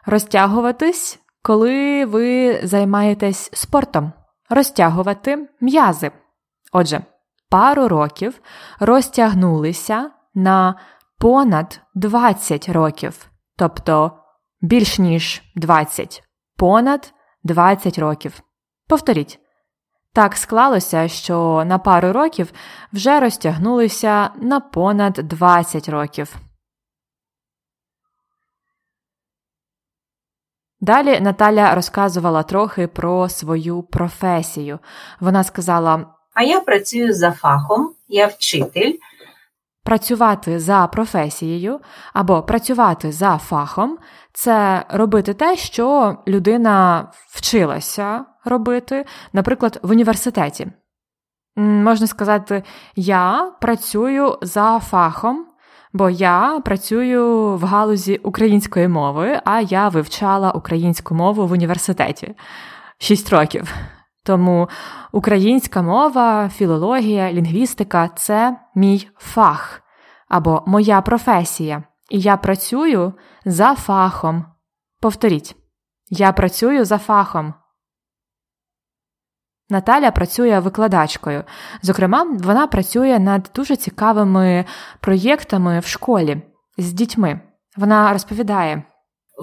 розтягуватись, 0.06 1.20
коли 1.44 2.06
ви 2.06 2.60
займаєтесь 2.64 3.50
спортом, 3.54 4.12
розтягувати 4.50 5.48
м'язи. 5.62 6.12
Отже, 6.72 7.02
пару 7.50 7.88
років 7.88 8.42
розтягнулися 8.80 10.10
на 10.36 10.76
понад 11.20 11.82
20 11.96 12.70
років, 12.70 13.30
тобто 13.58 14.12
більш 14.62 15.00
ніж 15.00 15.42
20, 15.56 16.24
понад 16.58 17.14
20 17.44 18.00
років. 18.00 18.42
Повторіть. 18.88 19.40
Так 20.14 20.36
склалося, 20.36 21.08
що 21.08 21.64
на 21.66 21.78
пару 21.78 22.14
років 22.14 22.54
вже 22.94 23.20
розтягнулися 23.20 24.30
на 24.42 24.60
понад 24.60 25.14
20 25.14 25.90
років. 25.90 26.36
Далі 30.82 31.20
Наталя 31.20 31.76
розказувала 31.76 32.44
трохи 32.44 32.88
про 32.88 33.30
свою 33.30 33.84
професію. 33.84 34.80
Вона 35.20 35.44
сказала: 35.44 36.06
А 36.34 36.44
я 36.44 36.60
працюю 36.60 37.14
за 37.14 37.32
фахом, 37.32 37.94
я 38.08 38.28
вчитель. 38.28 38.94
Працювати 39.84 40.60
за 40.60 40.88
професією 40.88 41.80
або 42.14 42.44
працювати 42.44 43.12
за 43.12 43.38
фахом 43.38 43.98
це 44.34 44.86
робити 44.90 45.34
те, 45.34 45.56
що 45.56 46.18
людина 46.28 47.08
вчилася 47.30 48.26
робити, 48.46 49.06
наприклад, 49.34 49.80
в 49.84 49.92
університеті. 49.92 50.68
Можна 51.56 52.08
сказати, 52.08 52.64
я 52.96 53.52
працюю 53.62 54.38
за 54.42 54.80
фахом, 54.80 55.46
бо 55.94 56.10
я 56.10 56.62
працюю 56.66 57.56
в 57.56 57.64
галузі 57.64 58.18
української 58.18 58.88
мови, 58.88 59.42
а 59.46 59.62
я 59.62 59.90
вивчала 59.90 60.52
українську 60.52 61.16
мову 61.16 61.48
в 61.48 61.52
університеті 61.52 62.36
6 62.98 63.30
років. 63.30 63.76
Тому 64.24 64.70
українська 65.12 65.82
мова, 65.82 66.50
філологія, 66.50 67.34
лінгвістика 67.34 68.10
це 68.16 68.58
мій 68.76 69.08
фах 69.18 69.82
або 70.30 70.64
моя 70.68 71.02
професія. 71.02 71.84
І 72.10 72.20
я 72.20 72.38
працюю 72.38 73.14
за 73.46 73.76
фахом. 73.76 74.46
Повторіть, 75.02 75.56
я 76.10 76.32
працюю 76.32 76.86
за 76.86 76.98
фахом. 76.98 77.54
Наталя 79.72 80.12
працює 80.12 80.60
викладачкою. 80.60 81.44
Зокрема, 81.82 82.24
вона 82.40 82.68
працює 82.68 83.20
над 83.20 83.50
дуже 83.56 83.76
цікавими 83.76 84.66
проєктами 85.00 85.80
в 85.80 85.86
школі 85.86 86.42
з 86.78 86.94
дітьми. 86.94 87.40
Вона 87.78 88.14
розповідає: 88.14 88.84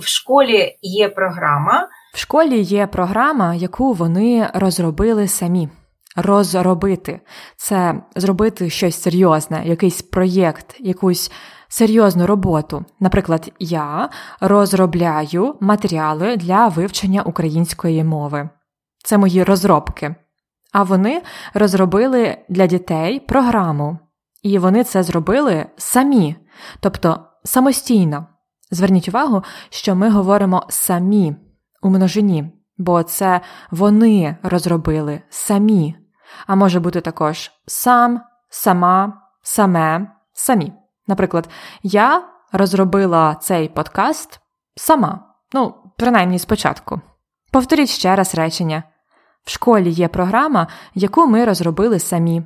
в 0.00 0.06
школі 0.06 0.78
є 0.82 1.08
програма. 1.08 1.88
В 2.14 2.18
школі 2.18 2.60
є 2.60 2.86
програма, 2.86 3.54
яку 3.54 3.92
вони 3.92 4.50
розробили 4.54 5.28
самі. 5.28 5.68
Розробити 6.16 7.20
це 7.56 7.94
зробити 8.16 8.70
щось 8.70 9.02
серйозне, 9.02 9.62
якийсь 9.64 10.02
проєкт, 10.02 10.76
якусь 10.78 11.32
серйозну 11.68 12.26
роботу. 12.26 12.84
Наприклад, 13.00 13.52
я 13.58 14.08
розробляю 14.40 15.54
матеріали 15.60 16.36
для 16.36 16.68
вивчення 16.68 17.22
української 17.22 18.04
мови. 18.04 18.48
Це 19.04 19.18
мої 19.18 19.44
розробки. 19.44 20.14
А 20.72 20.82
вони 20.82 21.22
розробили 21.54 22.38
для 22.48 22.66
дітей 22.66 23.20
програму. 23.20 23.98
І 24.42 24.58
вони 24.58 24.84
це 24.84 25.02
зробили 25.02 25.66
самі, 25.76 26.36
тобто 26.80 27.24
самостійно. 27.44 28.26
Зверніть 28.70 29.08
увагу, 29.08 29.44
що 29.70 29.94
ми 29.94 30.10
говоримо 30.10 30.66
самі 30.68 31.36
у 31.82 31.90
множині, 31.90 32.52
бо 32.78 33.02
це 33.02 33.40
вони 33.70 34.36
розробили 34.42 35.22
самі, 35.30 35.96
а 36.46 36.54
може 36.54 36.80
бути 36.80 37.00
також 37.00 37.50
сам, 37.66 38.20
сама, 38.48 39.22
саме, 39.42 40.12
самі. 40.32 40.72
Наприклад, 41.06 41.48
я 41.82 42.24
розробила 42.52 43.34
цей 43.34 43.68
подкаст 43.68 44.40
сама, 44.76 45.34
ну, 45.52 45.74
принаймні 45.96 46.38
спочатку. 46.38 47.00
Повторіть 47.52 47.88
ще 47.88 48.16
раз 48.16 48.34
речення. 48.34 48.82
В 49.48 49.50
школі 49.50 49.90
є 49.90 50.08
програма, 50.08 50.68
яку 50.94 51.26
ми 51.26 51.44
розробили 51.44 51.98
самі. 51.98 52.42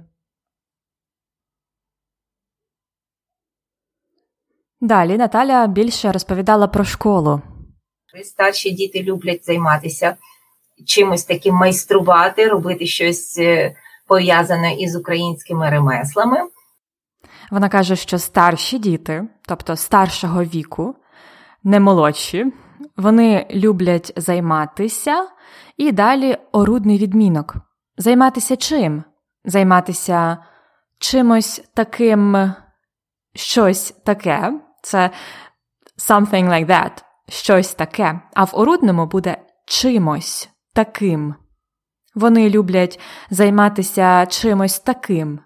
Далі 4.80 5.16
Наталя 5.16 5.66
більше 5.66 6.12
розповідала 6.12 6.68
про 6.68 6.84
школу. 6.84 7.42
Старші 8.24 8.70
діти 8.70 9.02
люблять 9.02 9.44
займатися 9.46 10.16
чимось 10.86 11.24
таким 11.24 11.54
майструвати, 11.54 12.48
робити 12.48 12.86
щось 12.86 13.38
е, 13.38 13.76
пов'язане 14.06 14.74
із 14.74 14.96
українськими 14.96 15.70
ремеслами. 15.70 16.38
Вона 17.50 17.68
каже, 17.68 17.96
що 17.96 18.18
старші 18.18 18.78
діти, 18.78 19.28
тобто 19.48 19.76
старшого 19.76 20.44
віку, 20.44 20.94
не 21.64 21.80
молодші, 21.80 22.52
вони 22.96 23.46
люблять 23.50 24.12
займатися. 24.16 25.28
І 25.76 25.92
далі 25.92 26.36
орудний 26.52 26.98
відмінок. 26.98 27.56
Займатися 27.96 28.56
чим? 28.56 29.04
Займатися 29.44 30.38
чимось 30.98 31.64
таким, 31.74 32.52
щось 33.34 33.90
таке, 33.90 34.60
це 34.82 35.10
something 35.98 36.48
like 36.48 36.66
that, 36.66 36.90
щось 37.28 37.74
таке, 37.74 38.20
а 38.34 38.44
в 38.44 38.50
орудному 38.52 39.06
буде 39.06 39.36
чимось 39.66 40.48
таким. 40.74 41.34
Вони 42.14 42.50
люблять 42.50 43.00
займатися 43.30 44.26
чимось 44.26 44.78
таким, 44.78 45.40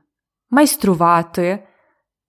майструвати, 0.50 1.66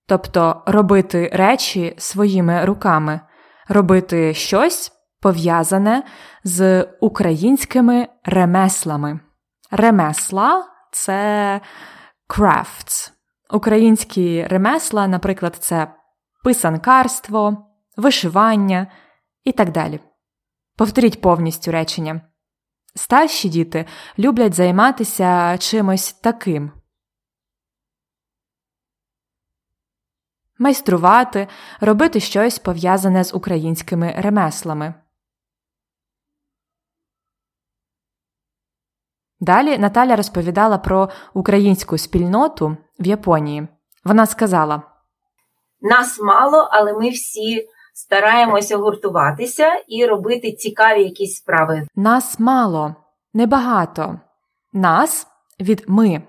тобто 0.08 0.64
робити 0.66 1.30
речі 1.34 1.94
своїми 1.98 2.66
руками, 2.66 3.22
робити 3.68 4.34
щось 4.34 4.97
пов'язане 5.22 6.04
з 6.44 6.84
українськими 7.02 8.08
ремеслами. 8.24 9.20
Ремесла 9.72 10.66
це 10.92 11.62
crafts. 12.30 13.12
Українські 13.50 14.48
ремесла, 14.48 15.08
наприклад, 15.08 15.56
це 15.56 15.94
писанкарство, 16.44 17.68
вишивання 17.98 18.88
і 19.44 19.52
так 19.52 19.72
далі. 19.72 20.00
Повторіть 20.78 21.22
повністю 21.22 21.72
речення. 21.72 22.22
Старші 22.96 23.50
діти 23.50 23.86
люблять 24.20 24.54
займатися 24.54 25.58
чимось 25.58 26.14
таким. 26.14 26.72
Майструвати, 30.60 31.48
робити 31.80 32.20
щось 32.20 32.60
пов'язане 32.60 33.24
з 33.24 33.34
українськими 33.34 34.14
ремеслами. 34.18 34.94
Далі 39.48 39.78
Наталя 39.78 40.16
розповідала 40.16 40.78
про 40.78 41.10
українську 41.34 41.98
спільноту 41.98 42.78
в 43.00 43.08
Японії. 43.08 43.68
Вона 44.06 44.26
сказала: 44.26 44.82
Нас 45.82 46.20
мало, 46.20 46.70
але 46.72 46.94
ми 46.94 47.10
всі 47.10 47.68
стараємося 47.94 48.78
гуртуватися 48.78 49.84
і 49.88 50.06
робити 50.06 50.52
цікаві 50.52 51.04
якісь 51.04 51.36
справи. 51.36 51.88
Нас 51.96 52.40
мало, 52.40 52.96
небагато. 53.34 54.20
Нас 54.74 55.28
від 55.60 55.84
ми. 55.88 56.22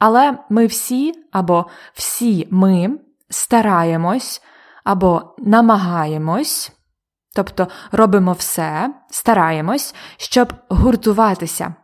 Але 0.00 0.38
ми 0.48 0.66
всі 0.66 1.12
або 1.32 1.66
всі 1.94 2.48
ми 2.50 2.90
стараємось 3.30 4.42
або 4.84 5.34
намагаємось, 5.38 6.72
тобто 7.34 7.68
робимо 7.92 8.32
все, 8.32 8.94
стараємось, 9.10 9.94
щоб 10.16 10.52
гуртуватися. 10.68 11.74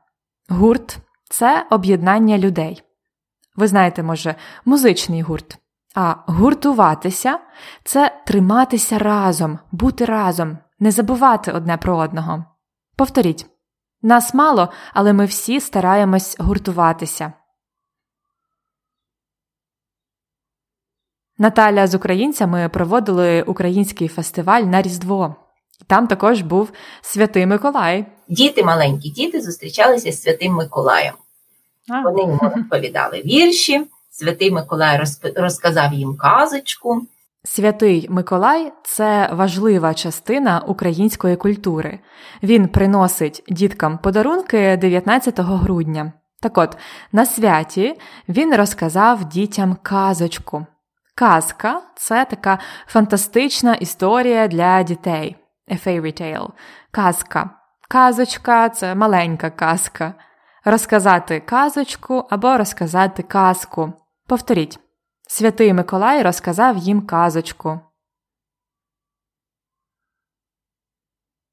Гурт 0.48 0.98
це 1.30 1.66
об'єднання 1.70 2.38
людей. 2.38 2.82
Ви 3.56 3.68
знаєте, 3.68 4.02
може, 4.02 4.34
музичний 4.64 5.22
гурт. 5.22 5.58
А 5.94 6.14
гуртуватися 6.26 7.38
це 7.84 8.22
триматися 8.26 8.98
разом, 8.98 9.58
бути 9.72 10.04
разом, 10.04 10.58
не 10.78 10.90
забувати 10.90 11.52
одне 11.52 11.76
про 11.76 11.96
одного. 11.96 12.44
Повторіть, 12.96 13.46
Нас 14.02 14.34
мало, 14.34 14.72
але 14.92 15.12
ми 15.12 15.24
всі 15.24 15.60
стараємось 15.60 16.36
гуртуватися. 16.38 17.32
Наталя 21.38 21.86
з 21.86 21.94
українцями 21.94 22.68
проводили 22.68 23.42
український 23.42 24.08
фестиваль 24.08 24.62
на 24.62 24.82
Різдво. 24.82 25.43
Там 25.86 26.06
також 26.06 26.40
був 26.42 26.72
Святий 27.02 27.46
Миколай. 27.46 28.06
Діти, 28.28 28.64
маленькі 28.64 29.10
діти, 29.10 29.40
зустрічалися 29.40 30.12
з 30.12 30.22
Святим 30.22 30.52
Миколаєм. 30.52 31.14
А. 31.90 32.00
Вони 32.00 32.20
йому 32.20 32.38
розповідали 32.56 33.22
вірші. 33.26 33.86
Святий 34.10 34.50
Миколай 34.50 35.00
розказав 35.36 35.92
їм 35.92 36.16
казочку. 36.16 37.02
Святий 37.44 38.06
Миколай 38.10 38.72
це 38.84 39.30
важлива 39.32 39.94
частина 39.94 40.60
української 40.66 41.36
культури. 41.36 41.98
Він 42.42 42.68
приносить 42.68 43.44
діткам 43.48 43.98
подарунки 43.98 44.76
19 44.76 45.40
грудня. 45.40 46.12
Так 46.40 46.58
от, 46.58 46.76
на 47.12 47.26
святі 47.26 47.94
він 48.28 48.54
розказав 48.56 49.24
дітям 49.24 49.76
казочку. 49.82 50.66
Казка 51.14 51.82
це 51.96 52.24
така 52.24 52.58
фантастична 52.86 53.74
історія 53.74 54.48
для 54.48 54.82
дітей. 54.82 55.36
A 55.70 55.86
fairy 55.86 56.20
tale. 56.20 56.48
Казка. 56.90 57.50
Казочка 57.88 58.68
це 58.68 58.94
маленька 58.94 59.50
казка. 59.50 60.14
Розказати 60.64 61.40
казочку 61.40 62.26
або 62.30 62.56
розказати 62.56 63.22
казку. 63.22 63.92
Повторіть. 64.26 64.78
Святий 65.28 65.72
Миколай 65.72 66.22
розказав 66.22 66.76
їм 66.76 67.06
казочку. 67.06 67.80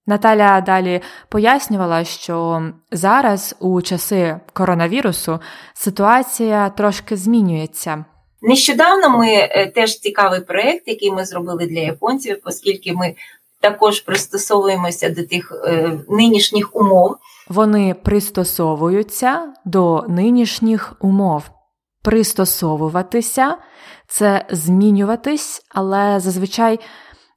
Наталя 0.05 0.61
далі 0.61 1.01
пояснювала, 1.29 2.03
що 2.03 2.63
зараз 2.91 3.55
у 3.59 3.81
часи 3.81 4.39
коронавірусу 4.53 5.39
ситуація 5.73 6.69
трошки 6.69 7.17
змінюється. 7.17 8.05
Нещодавно 8.41 9.17
ми 9.17 9.27
е, 9.27 9.71
теж 9.75 9.99
цікавий 9.99 10.41
проєкт, 10.41 10.87
який 10.87 11.11
ми 11.11 11.25
зробили 11.25 11.65
для 11.65 11.79
японців, 11.79 12.39
оскільки 12.43 12.93
ми 12.93 13.15
також 13.61 13.99
пристосовуємося 13.99 15.09
до 15.09 15.23
тих 15.23 15.63
е, 15.65 15.99
нинішніх 16.09 16.75
умов. 16.75 17.15
Вони 17.49 17.93
пристосовуються 17.93 19.53
до 19.65 20.05
нинішніх 20.07 20.93
умов. 20.99 21.49
Пристосовуватися 22.03 23.57
це 24.07 24.45
змінюватись, 24.49 25.61
але 25.69 26.19
зазвичай 26.19 26.79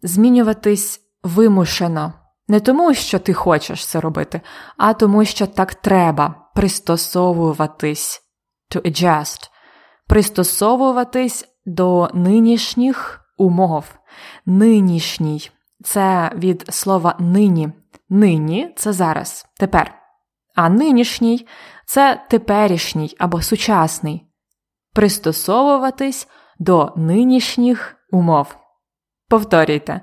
змінюватись 0.02 1.00
вимушено. 1.22 2.12
Не 2.48 2.60
тому, 2.60 2.94
що 2.94 3.18
ти 3.18 3.32
хочеш 3.32 3.87
це 3.87 4.00
робити, 4.00 4.40
а 4.76 4.94
тому, 4.94 5.24
що 5.24 5.46
так 5.46 5.74
треба 5.74 6.34
пристосовуватись 6.54 8.20
to 8.74 8.80
adjust, 8.80 9.50
пристосовуватись 10.08 11.44
до 11.66 12.10
нинішніх 12.14 13.20
умов. 13.37 13.84
Нинішній 14.46 15.50
це 15.85 16.31
від 16.35 16.64
слова 16.68 17.16
нині. 17.18 17.68
Нині 18.09 18.75
це 18.77 18.92
зараз, 18.92 19.47
тепер. 19.59 19.94
А 20.55 20.68
нинішній 20.68 21.47
це 21.87 22.25
теперішній 22.31 23.16
або 23.18 23.42
сучасний. 23.42 24.27
Пристосовуватись 24.92 26.29
до 26.59 26.92
нинішніх 26.97 27.97
умов. 28.11 28.57
Повторюйте. 29.29 30.01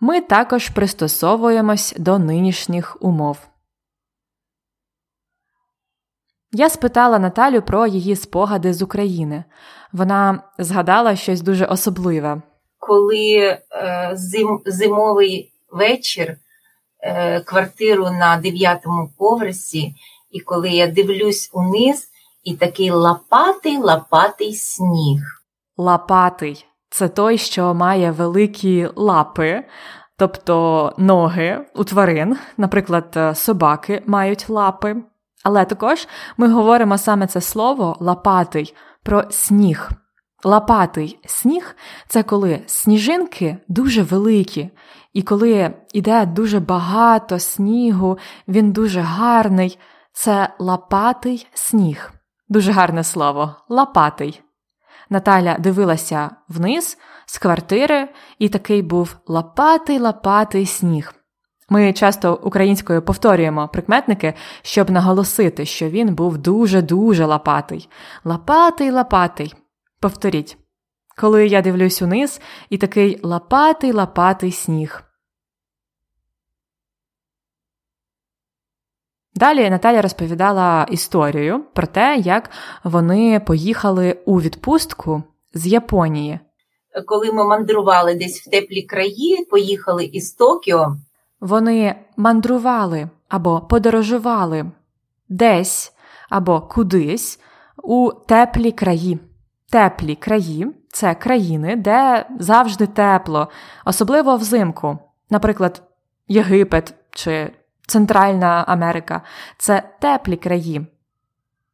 Ми 0.00 0.20
також 0.20 0.68
пристосовуємось 0.68 1.94
до 1.98 2.18
нинішніх 2.18 2.96
умов. 3.00 3.38
Я 6.52 6.70
спитала 6.70 7.18
Наталю 7.18 7.62
про 7.62 7.86
її 7.86 8.16
спогади 8.16 8.72
з 8.72 8.82
України. 8.82 9.44
Вона 9.92 10.42
згадала 10.58 11.16
щось 11.16 11.40
дуже 11.40 11.64
особливе. 11.64 12.42
Коли 12.86 13.36
е, 13.36 13.60
зим, 14.14 14.60
зимовий 14.66 15.52
вечір, 15.72 16.36
е, 17.00 17.40
квартиру 17.40 18.04
на 18.04 18.36
дев'ятому 18.36 19.10
поверсі, 19.18 19.94
і 20.30 20.40
коли 20.40 20.70
я 20.70 20.86
дивлюсь 20.86 21.50
униз, 21.52 22.08
і 22.44 22.54
такий 22.54 22.90
лопатий 22.90 23.78
лопатий 23.78 24.54
сніг. 24.54 25.20
Лопатий 25.76 26.66
це 26.90 27.08
той, 27.08 27.38
що 27.38 27.74
має 27.74 28.10
великі 28.10 28.88
лапи, 28.96 29.64
тобто 30.16 30.92
ноги 30.98 31.66
у 31.74 31.84
тварин, 31.84 32.36
наприклад, 32.56 33.36
собаки 33.36 34.02
мають 34.06 34.48
лапи. 34.48 34.96
Але 35.44 35.64
також 35.64 36.08
ми 36.36 36.48
говоримо 36.48 36.98
саме 36.98 37.26
це 37.26 37.40
слово 37.40 37.96
лопатий 38.00 38.74
про 39.02 39.24
сніг. 39.30 39.90
Лопатий 40.44 41.18
сніг 41.26 41.76
це 42.08 42.22
коли 42.22 42.62
сніжинки 42.66 43.56
дуже 43.68 44.02
великі, 44.02 44.70
і 45.12 45.22
коли 45.22 45.74
йде 45.92 46.26
дуже 46.26 46.60
багато 46.60 47.38
снігу, 47.38 48.18
він 48.48 48.72
дуже 48.72 49.00
гарний. 49.00 49.78
Це 50.12 50.48
лопатий 50.58 51.46
сніг. 51.54 52.12
Дуже 52.48 52.72
гарне 52.72 53.04
слово 53.04 53.56
лопатий. 53.68 54.40
Наталя 55.10 55.56
дивилася 55.58 56.30
вниз 56.48 56.98
з 57.26 57.38
квартири, 57.38 58.08
і 58.38 58.48
такий 58.48 58.82
був 58.82 59.16
лопатий 59.26 59.98
лопатий 59.98 60.66
сніг. 60.66 61.14
Ми 61.68 61.92
часто 61.92 62.40
українською 62.42 63.02
повторюємо 63.02 63.68
прикметники, 63.68 64.34
щоб 64.62 64.90
наголосити, 64.90 65.64
що 65.64 65.88
він 65.88 66.14
був 66.14 66.38
дуже-дуже 66.38 67.24
лопатий. 67.24 67.88
Лопатий 68.24 68.90
лопатий. 68.90 69.54
Повторіть. 70.04 70.56
Коли 71.16 71.46
я 71.46 71.62
дивлюсь 71.62 72.02
униз, 72.02 72.40
і 72.70 72.78
такий 72.78 73.20
лопатий 73.22 73.92
лопатий 73.92 74.52
сніг. 74.52 75.02
Далі 79.34 79.70
Наталя 79.70 80.02
розповідала 80.02 80.86
історію 80.90 81.64
про 81.74 81.86
те, 81.86 82.16
як 82.16 82.50
вони 82.84 83.40
поїхали 83.40 84.22
у 84.24 84.40
відпустку 84.40 85.22
з 85.54 85.66
Японії. 85.66 86.40
Коли 87.06 87.32
ми 87.32 87.44
мандрували 87.44 88.14
десь 88.14 88.46
в 88.46 88.50
теплі 88.50 88.82
краї, 88.82 89.44
поїхали 89.50 90.04
із 90.04 90.32
Токіо. 90.32 90.96
Вони 91.40 92.04
мандрували 92.16 93.08
або 93.28 93.60
подорожували 93.60 94.70
десь 95.28 95.92
або 96.28 96.60
кудись 96.60 97.40
у 97.82 98.12
теплі 98.26 98.72
краї. 98.72 99.18
Теплі 99.74 100.14
краї 100.14 100.66
це 100.88 101.14
країни, 101.14 101.76
де 101.76 102.26
завжди 102.38 102.86
тепло, 102.86 103.48
особливо 103.84 104.36
взимку, 104.36 104.98
наприклад, 105.30 105.82
Єгипет 106.28 106.94
чи 107.10 107.52
Центральна 107.86 108.64
Америка 108.68 109.22
це 109.58 109.82
теплі 110.00 110.36
краї. 110.36 110.86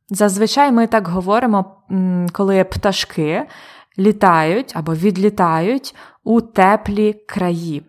Зазвичай 0.09 0.73
ми 0.73 0.87
так 0.87 1.09
говоримо, 1.09 1.83
коли 2.33 2.65
пташки 2.65 3.47
літають 3.99 4.73
або 4.77 4.95
відлітають 4.95 5.95
у 6.25 6.41
теплі 6.41 7.13
краї. 7.13 7.87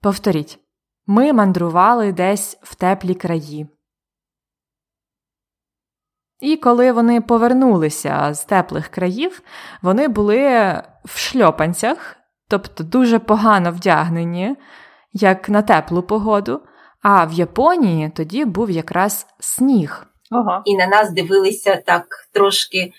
Повторіть, 0.00 0.58
ми 1.06 1.32
мандрували 1.32 2.12
десь 2.12 2.58
в 2.62 2.74
теплі 2.74 3.14
краї. 3.14 3.66
І 6.42 6.56
коли 6.56 6.92
вони 6.92 7.20
повернулися 7.20 8.34
з 8.34 8.44
теплих 8.44 8.88
країв, 8.88 9.42
вони 9.82 10.08
були 10.08 10.42
в 11.04 11.18
шльопанцях, 11.18 12.16
тобто 12.48 12.84
дуже 12.84 13.18
погано 13.18 13.70
вдягнені, 13.70 14.56
як 15.12 15.48
на 15.48 15.62
теплу 15.62 16.02
погоду. 16.02 16.60
А 17.02 17.24
в 17.24 17.32
Японії 17.32 18.12
тоді 18.16 18.44
був 18.44 18.70
якраз 18.70 19.26
сніг. 19.40 20.06
Ага. 20.30 20.62
І 20.64 20.76
на 20.76 20.86
нас 20.86 21.12
дивилися 21.12 21.82
так 21.86 22.04
трошки 22.32 22.92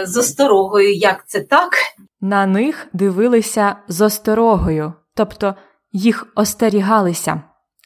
е, 0.00 0.06
з 0.06 0.16
осторогою, 0.16 0.94
як 0.94 1.28
це 1.28 1.40
так. 1.40 1.72
На 2.20 2.46
них 2.46 2.86
дивилися 2.92 3.76
з 3.88 4.00
осторогою, 4.00 4.92
тобто 5.14 5.54
їх 5.92 6.26
остерігалися. 6.34 7.42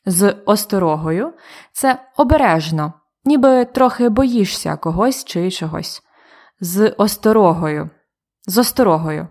З 0.06 0.34
осторогою 0.46 1.32
це 1.72 1.98
обережно, 2.16 2.92
ніби 3.28 3.64
трохи 3.64 4.08
боїшся 4.08 4.76
когось 4.76 5.24
чи 5.24 5.50
чогось. 5.50 6.02
З 6.60 6.94
осторогою. 6.98 7.90
З 8.46 8.58
осторогою. 8.58 9.28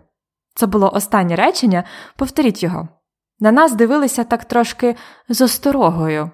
Це 0.56 0.66
було 0.66 0.92
останнє 0.94 1.36
речення. 1.36 1.84
Повторіть 2.16 2.64
його. 2.64 2.88
На 3.40 3.52
нас 3.52 3.74
дивилися 3.74 4.24
так 4.24 4.46
трошки 4.46 4.96
з 5.30 5.42
осторогою. 5.42 6.32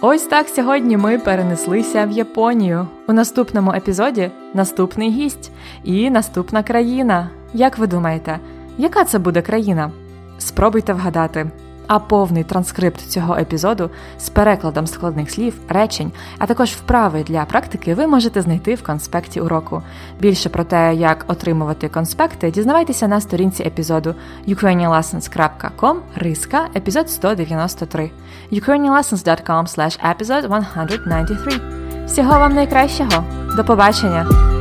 Ось 0.00 0.22
так 0.22 0.48
сьогодні 0.48 0.96
ми 0.96 1.18
перенеслися 1.18 2.04
в 2.06 2.10
Японію. 2.10 2.88
У 3.08 3.12
наступному 3.12 3.72
епізоді 3.72 4.30
наступний 4.54 5.10
гість 5.10 5.50
і 5.84 6.10
наступна 6.10 6.62
країна. 6.62 7.30
Як 7.54 7.78
ви 7.78 7.86
думаєте, 7.86 8.38
яка 8.78 9.04
це 9.04 9.18
буде 9.18 9.42
країна? 9.42 9.92
Спробуйте 10.38 10.92
вгадати. 10.92 11.50
А 11.86 11.98
повний 11.98 12.44
транскрипт 12.44 13.00
цього 13.00 13.36
епізоду 13.36 13.90
з 14.18 14.28
перекладом 14.28 14.86
складних 14.86 15.30
слів, 15.30 15.54
речень, 15.68 16.12
а 16.38 16.46
також 16.46 16.70
вправи 16.70 17.22
для 17.22 17.44
практики 17.44 17.94
ви 17.94 18.06
можете 18.06 18.42
знайти 18.42 18.74
в 18.74 18.82
конспекті 18.82 19.40
уроку. 19.40 19.82
Більше 20.20 20.48
про 20.48 20.64
те, 20.64 20.94
як 20.94 21.24
отримувати 21.28 21.88
конспекти, 21.88 22.50
дізнавайтеся 22.50 23.08
на 23.08 23.20
сторінці 23.20 23.62
епізоду 23.62 24.14
ukrainianlessons.com 24.48 25.96
риска 26.14 26.68
епізод 26.76 27.10
193 27.10 28.10
ukrainianlessons.com 28.52 29.66
slash 29.66 29.98
episode 30.16 30.42
193 30.42 31.60
Всього 32.06 32.30
вам 32.30 32.54
найкращого! 32.54 33.24
До 33.56 33.64
побачення! 33.64 34.55